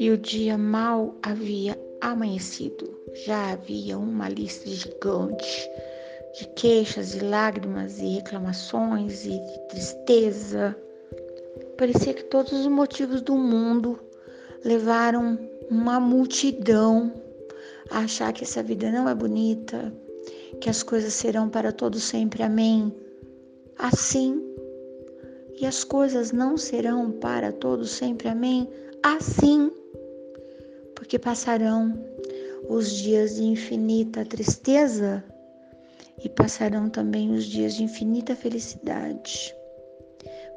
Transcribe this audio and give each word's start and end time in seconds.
e 0.00 0.10
o 0.10 0.16
dia 0.16 0.56
mal 0.56 1.14
havia 1.22 1.78
amanhecido. 2.00 2.98
Já 3.26 3.52
havia 3.52 3.98
uma 3.98 4.30
lista 4.30 4.66
gigante 4.66 5.70
de 6.38 6.46
queixas 6.56 7.14
e 7.14 7.20
lágrimas 7.20 7.98
e 7.98 8.14
reclamações 8.14 9.26
e 9.26 9.38
de 9.38 9.68
tristeza. 9.68 10.74
Parecia 11.76 12.14
que 12.14 12.24
todos 12.24 12.50
os 12.50 12.66
motivos 12.66 13.20
do 13.20 13.36
mundo 13.36 14.00
levaram 14.64 15.38
uma 15.70 16.00
multidão 16.00 17.12
a 17.90 17.98
achar 17.98 18.32
que 18.32 18.44
essa 18.44 18.62
vida 18.62 18.90
não 18.90 19.06
é 19.06 19.14
bonita, 19.14 19.92
que 20.62 20.70
as 20.70 20.82
coisas 20.82 21.12
serão 21.12 21.50
para 21.50 21.72
todos 21.72 22.04
sempre, 22.04 22.42
amém. 22.42 22.90
Assim, 23.76 24.42
e 25.60 25.66
as 25.66 25.84
coisas 25.84 26.32
não 26.32 26.56
serão 26.56 27.10
para 27.12 27.52
todos 27.52 27.90
sempre, 27.90 28.28
amém. 28.28 28.66
Assim, 29.02 29.70
porque 31.10 31.18
passarão 31.18 31.92
os 32.68 32.88
dias 32.92 33.34
de 33.34 33.42
infinita 33.42 34.24
tristeza 34.24 35.24
e 36.22 36.28
passarão 36.28 36.88
também 36.88 37.32
os 37.32 37.46
dias 37.46 37.74
de 37.74 37.82
infinita 37.82 38.36
felicidade. 38.36 39.52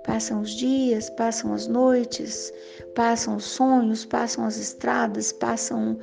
Passam 0.06 0.42
os 0.42 0.52
dias, 0.52 1.10
passam 1.10 1.56
as 1.56 1.66
noites, 1.66 2.54
passam 2.94 3.38
os 3.38 3.46
sonhos, 3.46 4.06
passam 4.06 4.46
as 4.46 4.58
estradas, 4.58 5.32
passam 5.32 5.98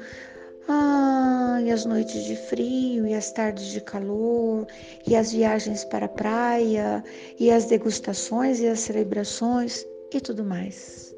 ah, 0.67 1.61
e 1.65 1.71
as 1.71 1.85
noites 1.85 2.25
de 2.25 2.35
frio, 2.35 3.07
e 3.07 3.15
as 3.15 3.31
tardes 3.31 3.67
de 3.67 3.81
calor, 3.81 4.67
e 5.07 5.15
as 5.15 5.31
viagens 5.31 5.85
para 5.85 6.07
a 6.07 6.09
praia, 6.09 7.05
e 7.39 7.53
as 7.53 7.67
degustações 7.67 8.59
e 8.59 8.67
as 8.67 8.81
celebrações 8.81 9.87
e 10.13 10.21
tudo 10.21 10.43
mais. 10.43 11.15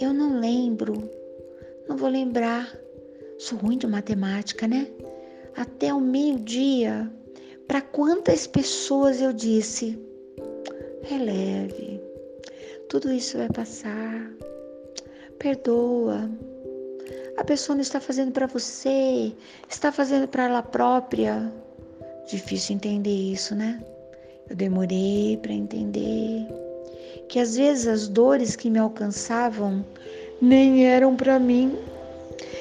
Eu 0.00 0.12
não 0.12 0.40
lembro, 0.40 1.08
não 1.88 1.96
vou 1.96 2.08
lembrar. 2.08 2.72
Sou 3.38 3.58
ruim 3.58 3.78
de 3.78 3.86
matemática, 3.86 4.66
né? 4.66 4.88
Até 5.56 5.92
o 5.92 6.00
meio-dia 6.00 7.10
para 7.68 7.80
quantas 7.80 8.46
pessoas 8.46 9.20
eu 9.20 9.32
disse: 9.32 9.98
releve, 11.02 12.00
tudo 12.88 13.12
isso 13.12 13.36
vai 13.36 13.48
passar, 13.48 14.30
perdoa. 15.38 16.30
A 17.36 17.44
pessoa 17.44 17.76
não 17.76 17.82
está 17.82 18.00
fazendo 18.00 18.32
para 18.32 18.46
você, 18.46 19.32
está 19.68 19.92
fazendo 19.92 20.26
para 20.26 20.44
ela 20.44 20.62
própria. 20.62 21.52
Difícil 22.28 22.74
entender 22.74 23.14
isso, 23.14 23.54
né? 23.54 23.82
Eu 24.50 24.56
demorei 24.56 25.38
para 25.40 25.52
entender 25.52 26.46
que 27.28 27.38
às 27.38 27.56
vezes 27.56 27.86
as 27.86 28.08
dores 28.08 28.56
que 28.56 28.68
me 28.68 28.78
alcançavam 28.78 29.84
nem 30.40 30.86
eram 30.86 31.16
para 31.16 31.38
mim 31.38 31.76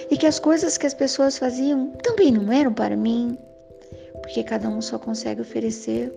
e 0.09 0.17
que 0.17 0.25
as 0.25 0.39
coisas 0.39 0.77
que 0.77 0.85
as 0.85 0.93
pessoas 0.93 1.37
faziam 1.37 1.91
também 2.03 2.31
não 2.31 2.51
eram 2.51 2.73
para 2.73 2.95
mim 2.95 3.37
porque 4.21 4.43
cada 4.43 4.67
um 4.67 4.81
só 4.81 4.99
consegue 4.99 5.41
oferecer 5.41 6.11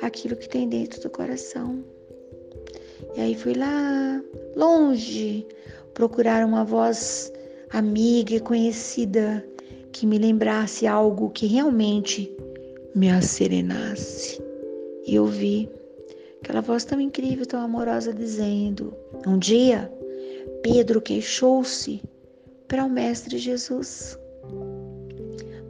aquilo 0.00 0.36
que 0.36 0.48
tem 0.48 0.68
dentro 0.68 1.00
do 1.00 1.10
coração. 1.10 1.82
E 3.16 3.20
aí 3.20 3.34
fui 3.34 3.54
lá, 3.54 4.22
longe, 4.54 5.46
procurar 5.92 6.46
uma 6.46 6.64
voz 6.64 7.32
amiga 7.70 8.34
e 8.34 8.40
conhecida 8.40 9.44
que 9.92 10.06
me 10.06 10.18
lembrasse 10.18 10.86
algo 10.86 11.30
que 11.30 11.46
realmente 11.46 12.32
me 12.94 13.10
acerenasse. 13.10 14.40
E 15.04 15.18
ouvi 15.18 15.68
aquela 16.42 16.60
voz 16.60 16.84
tão 16.84 17.00
incrível, 17.00 17.46
tão 17.46 17.60
amorosa, 17.60 18.12
dizendo: 18.12 18.94
Um 19.26 19.38
dia, 19.38 19.90
Pedro 20.68 21.00
queixou-se 21.00 22.02
para 22.66 22.84
o 22.84 22.90
Mestre 22.90 23.38
Jesus. 23.38 24.18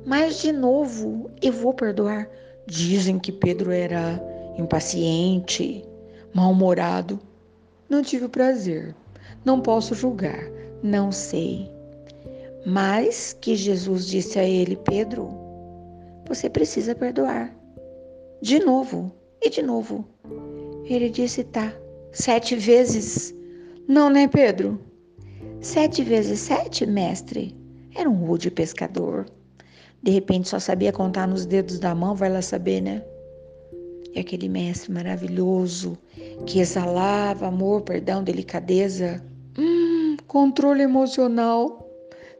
Mas 0.07 0.41
de 0.41 0.51
novo, 0.53 1.31
eu 1.43 1.53
vou 1.53 1.75
perdoar. 1.75 2.27
Dizem 2.67 3.19
que 3.19 3.31
Pedro 3.31 3.71
era 3.71 4.19
impaciente, 4.56 5.85
mal-humorado. 6.33 7.21
Não 7.91 8.01
tive 8.03 8.25
o 8.25 8.31
prazer. 8.31 8.97
Não 9.45 9.61
posso 9.61 9.95
julgar. 9.95 10.51
Não 10.83 11.12
sei. 11.12 11.71
Mas 12.65 13.37
que 13.39 13.55
Jesus 13.55 14.06
disse 14.06 14.39
a 14.39 14.45
ele: 14.45 14.77
Pedro, 14.77 15.29
você 16.27 16.49
precisa 16.49 16.95
perdoar. 16.95 17.55
De 18.41 18.59
novo 18.61 19.12
e 19.43 19.51
de 19.51 19.61
novo. 19.61 20.09
Ele 20.87 21.11
disse: 21.11 21.45
tá. 21.45 21.71
Sete 22.12 22.56
vezes. 22.56 23.36
Não, 23.89 24.11
né, 24.11 24.27
Pedro? 24.27 24.81
Sete 25.61 26.03
vezes 26.03 26.41
sete, 26.41 26.85
mestre? 26.85 27.55
Era 27.95 28.11
um 28.11 28.27
rude 28.27 28.51
pescador. 28.51 29.27
De 30.03 30.11
repente 30.11 30.49
só 30.49 30.59
sabia 30.59 30.93
contar 30.93 31.29
nos 31.29 31.47
dedos 31.47 31.79
da 31.79 31.95
mão, 31.95 32.15
vai 32.15 32.29
lá 32.29 32.43
saber, 32.43 32.81
né? 32.81 33.03
E 34.13 34.19
aquele 34.19 34.49
mestre 34.49 34.93
maravilhoso 34.93 35.97
que 36.47 36.59
exalava 36.59 37.47
amor, 37.47 37.83
perdão, 37.83 38.25
delicadeza, 38.25 39.25
hum, 39.57 40.17
controle 40.27 40.83
emocional, 40.83 41.89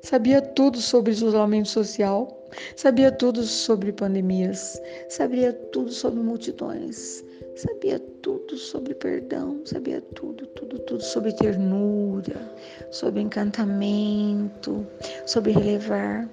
sabia 0.03 0.43
tudo 0.43 0.79
sobre 0.79 1.13
isolamento 1.13 1.69
social, 1.69 2.49
sabia 2.75 3.13
tudo 3.13 3.45
sobre 3.45 3.93
pandemias, 3.93 4.81
sabia 5.09 5.53
tudo 5.53 5.93
sobre 5.93 6.21
multidões, 6.21 7.25
sabia 7.57 7.99
tudo 8.23 8.57
sobre 8.57 8.95
perdão, 8.95 9.61
sabia 9.65 10.01
tudo, 10.15 10.47
tudo, 10.49 10.79
tudo 10.81 11.03
sobre 11.03 11.33
ternura, 11.33 12.55
sobre 12.91 13.21
encantamento, 13.21 14.87
sobre 15.27 15.53
relevar 15.53 16.29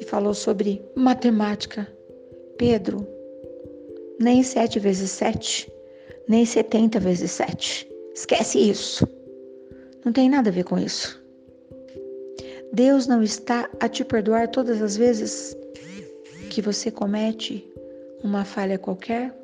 e 0.00 0.04
falou 0.04 0.34
sobre 0.34 0.82
matemática. 0.94 1.86
Pedro, 2.56 3.06
nem 4.18 4.42
sete 4.42 4.80
vezes 4.80 5.10
sete, 5.10 5.72
nem 6.26 6.44
setenta 6.44 6.98
vezes 6.98 7.30
sete. 7.30 7.88
Esquece 8.14 8.58
isso. 8.58 9.06
Não 10.04 10.12
tem 10.12 10.28
nada 10.28 10.50
a 10.50 10.52
ver 10.52 10.64
com 10.64 10.78
isso. 10.78 11.22
Deus 12.72 13.06
não 13.06 13.22
está 13.22 13.68
a 13.80 13.88
te 13.88 14.04
perdoar 14.04 14.48
todas 14.48 14.82
as 14.82 14.96
vezes 14.96 15.56
que 16.50 16.60
você 16.60 16.90
comete 16.90 17.66
uma 18.22 18.44
falha 18.44 18.78
qualquer. 18.78 19.34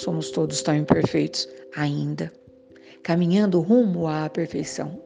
Somos 0.00 0.30
todos 0.30 0.62
tão 0.62 0.74
imperfeitos 0.74 1.46
ainda, 1.76 2.32
caminhando 3.02 3.60
rumo 3.60 4.08
à 4.08 4.30
perfeição. 4.30 4.98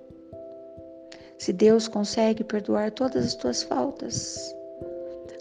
Se 1.37 1.53
Deus 1.53 1.89
consegue 1.89 2.45
perdoar 2.45 2.93
todas 2.93 3.27
as 3.27 3.35
tuas 3.35 3.65
faltas, 3.65 4.55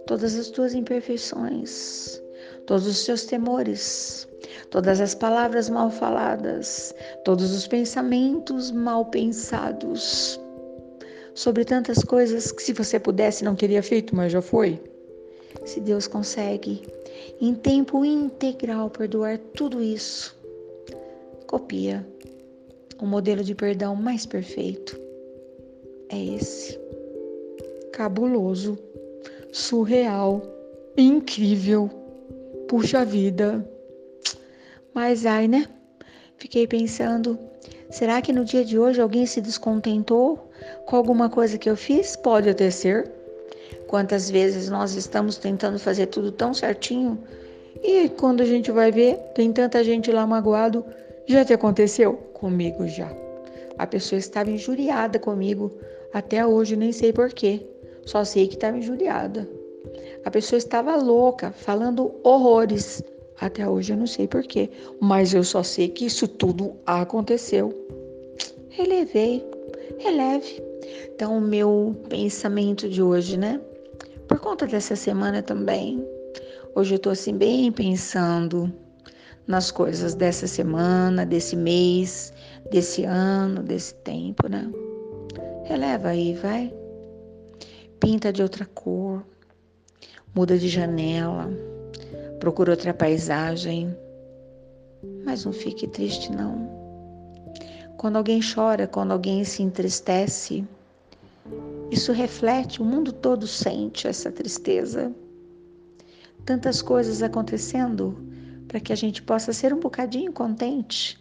todas 0.08 0.36
as 0.36 0.50
tuas 0.50 0.74
imperfeições, 0.74 2.20
todos 2.66 2.88
os 2.88 3.06
teus 3.06 3.26
temores, 3.26 4.28
todas 4.72 5.00
as 5.00 5.14
palavras 5.14 5.70
mal 5.70 5.92
faladas, 5.92 6.92
todos 7.24 7.52
os 7.52 7.68
pensamentos 7.68 8.72
mal 8.72 9.06
pensados, 9.06 10.42
sobre 11.36 11.64
tantas 11.64 12.04
coisas 12.04 12.52
que 12.52 12.64
se 12.64 12.74
você 12.74 13.00
pudesse 13.00 13.44
não 13.44 13.56
teria 13.56 13.84
feito, 13.84 14.16
mas 14.16 14.32
já 14.32 14.42
foi. 14.42 14.82
Se 15.64 15.80
Deus 15.80 16.08
consegue 16.08 16.82
em 17.40 17.54
tempo 17.54 18.04
integral 18.04 18.90
perdoar 18.90 19.38
tudo 19.54 19.82
isso, 19.82 20.36
copia 21.48 22.06
o 23.02 23.06
modelo 23.06 23.44
de 23.44 23.54
perdão 23.54 23.96
mais 23.96 24.26
perfeito. 24.26 25.00
É 26.10 26.36
esse. 26.36 26.80
Cabuloso 27.92 28.78
surreal, 29.52 30.42
incrível. 30.98 31.90
Puxa 32.68 33.04
vida. 33.04 33.68
Mas 34.94 35.26
ai, 35.26 35.48
né? 35.48 35.68
Fiquei 36.38 36.68
pensando, 36.68 37.38
será 37.90 38.22
que 38.22 38.34
no 38.34 38.44
dia 38.44 38.66
de 38.66 38.78
hoje 38.78 39.00
alguém 39.02 39.26
se 39.26 39.42
descontentou 39.42 40.50
com 40.86 40.96
alguma 40.96 41.30
coisa 41.30 41.58
que 41.58 41.70
eu 41.70 41.76
fiz? 41.76 42.16
Pode 42.16 42.50
até 42.50 42.70
ser. 42.70 43.12
Quantas 43.94 44.28
vezes 44.28 44.70
nós 44.70 44.96
estamos 44.96 45.38
tentando 45.38 45.78
fazer 45.78 46.08
tudo 46.08 46.32
tão 46.32 46.52
certinho 46.52 47.16
e 47.84 48.10
quando 48.10 48.42
a 48.42 48.46
gente 48.46 48.72
vai 48.72 48.92
ver, 48.92 49.18
tem 49.36 49.54
tanta 49.54 49.84
gente 49.84 50.12
lá 50.12 50.26
magoado. 50.26 50.84
Já 51.28 51.46
te 51.46 51.54
aconteceu? 51.54 52.14
Comigo 52.34 52.88
já. 52.88 53.16
A 53.78 53.86
pessoa 53.86 54.18
estava 54.18 54.50
injuriada 54.50 55.20
comigo 55.20 55.72
até 56.12 56.44
hoje, 56.44 56.76
nem 56.76 56.92
sei 56.92 57.14
porquê. 57.14 57.62
Só 58.04 58.24
sei 58.26 58.48
que 58.48 58.56
estava 58.56 58.80
injuriada. 58.80 59.48
A 60.26 60.32
pessoa 60.32 60.58
estava 60.58 60.96
louca, 60.96 61.52
falando 61.52 62.16
horrores. 62.24 63.04
Até 63.40 63.70
hoje 63.70 63.94
eu 63.94 63.98
não 63.98 64.08
sei 64.08 64.28
porquê, 64.28 64.72
mas 65.00 65.36
eu 65.36 65.44
só 65.44 65.62
sei 65.62 65.88
que 65.88 66.08
isso 66.08 66.28
tudo 66.28 66.74
aconteceu. 66.84 67.72
Relevei, 68.70 69.46
releve. 70.00 70.64
Então, 71.14 71.38
o 71.38 71.42
meu 71.42 71.96
pensamento 72.10 72.90
de 72.90 73.00
hoje, 73.00 73.38
né? 73.38 73.62
Por 74.28 74.40
conta 74.40 74.66
dessa 74.66 74.96
semana 74.96 75.42
também. 75.42 76.06
Hoje 76.76 76.96
eu 76.96 77.00
tô 77.00 77.10
assim, 77.10 77.38
bem 77.38 77.72
pensando 77.72 78.74
nas 79.46 79.70
coisas 79.72 80.16
dessa 80.16 80.48
semana, 80.48 81.26
desse 81.26 81.56
mês, 81.56 82.34
desse 82.72 83.04
ano, 83.04 83.62
desse 83.62 83.94
tempo, 83.96 84.48
né? 84.48 84.72
releva 85.64 86.10
aí, 86.10 86.34
vai. 86.36 86.74
Pinta 88.00 88.32
de 88.34 88.44
outra 88.44 88.66
cor, 88.66 89.26
muda 90.36 90.58
de 90.58 90.68
janela, 90.68 91.50
procura 92.40 92.72
outra 92.72 92.94
paisagem, 92.94 93.96
mas 95.24 95.46
não 95.46 95.54
fique 95.54 95.88
triste 95.88 96.32
não. 96.32 96.70
Quando 97.98 98.18
alguém 98.18 98.42
chora, 98.42 98.88
quando 98.88 99.12
alguém 99.12 99.44
se 99.46 99.64
entristece, 99.64 100.68
isso 101.92 102.12
reflete, 102.12 102.82
o 102.82 102.86
mundo 102.86 103.12
todo 103.12 103.46
sente 103.46 104.08
essa 104.08 104.32
tristeza. 104.32 105.14
Tantas 106.46 106.82
coisas 106.82 107.22
acontecendo 107.22 108.18
para 108.68 108.80
que 108.80 108.92
a 108.92 108.96
gente 108.96 109.22
possa 109.22 109.54
ser 109.54 109.74
um 109.74 109.80
bocadinho 109.80 110.34
contente. 110.34 111.20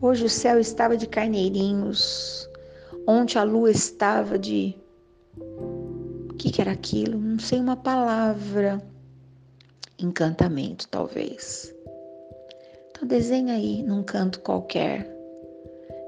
Hoje 0.00 0.24
o 0.24 0.30
céu 0.30 0.58
estava 0.58 0.96
de 0.96 1.06
carneirinhos, 1.06 2.48
ontem 3.06 3.38
a 3.38 3.42
lua 3.42 3.70
estava 3.70 4.38
de. 4.38 4.74
O 5.36 6.34
que, 6.38 6.50
que 6.50 6.60
era 6.60 6.72
aquilo? 6.72 7.18
Não 7.18 7.38
sei 7.38 7.60
uma 7.60 7.76
palavra. 7.76 8.82
Encantamento, 9.98 10.88
talvez. 10.88 11.72
Então 12.90 13.06
desenha 13.06 13.54
aí 13.54 13.82
num 13.82 14.02
canto 14.02 14.40
qualquer, 14.40 15.08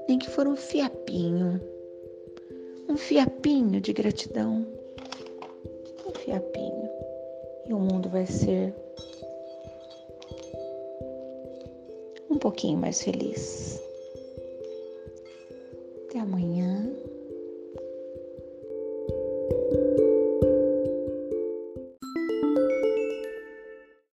nem 0.07 0.17
que 0.17 0.29
for 0.29 0.47
um 0.47 0.55
fiapinho, 0.55 1.61
um 2.95 2.97
fiapinho 2.97 3.81
de 3.81 3.91
gratidão, 3.91 4.65
um 6.07 6.13
fiapinho, 6.13 6.89
e 7.67 7.73
o 7.73 7.77
mundo 7.77 8.07
vai 8.07 8.25
ser 8.25 8.73
um 12.29 12.37
pouquinho 12.37 12.77
mais 12.77 13.03
feliz. 13.03 13.81
Até 16.07 16.19
amanhã. 16.19 16.64